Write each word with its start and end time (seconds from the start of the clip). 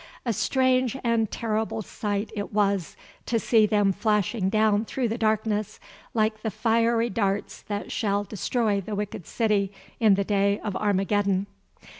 A 0.25 0.33
strange 0.33 0.97
and 1.03 1.29
terrible 1.29 1.83
sight 1.83 2.31
it 2.35 2.51
was 2.51 2.97
to 3.27 3.37
see 3.39 3.67
them 3.67 3.91
flashing 3.91 4.49
down 4.49 4.83
through 4.83 5.09
the 5.09 5.17
darkness, 5.19 5.79
like 6.15 6.41
the 6.41 6.49
fiery 6.49 7.07
darts 7.11 7.61
that 7.61 7.91
shall 7.91 8.23
destroy 8.23 8.81
the 8.81 8.95
wicked 8.95 9.27
in 9.99 10.15
the 10.15 10.23
day 10.23 10.59
of 10.61 10.75
Armageddon. 10.75 11.45